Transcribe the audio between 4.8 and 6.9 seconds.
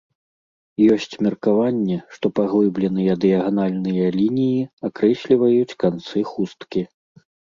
акрэсліваюць канцы хусткі.